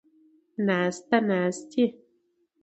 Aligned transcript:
ناسته، 0.65 1.17
ناستې 1.29 1.83